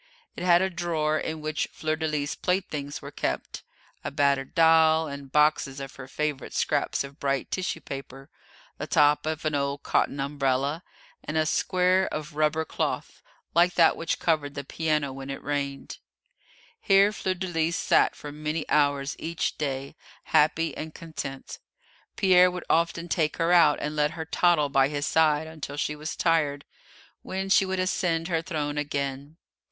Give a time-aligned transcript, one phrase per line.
[0.35, 3.61] It had a drawer in which Fleur de lis's playthings were kept
[4.03, 8.31] a battered doll, and boxes of her favourite scraps of bright tissue paper,
[8.79, 10.81] the top of an old cotton umbrella,
[11.23, 13.21] and a square of rubber cloth
[13.53, 15.99] like that which covered the piano when it rained.
[16.79, 21.59] Here Fleur de lis sat for many hours each day, happy and content.
[22.15, 25.95] Pierre would often take her out, and let her toddle by his side until she
[25.95, 26.65] was tired,
[27.21, 29.37] when she would ascend her throne again.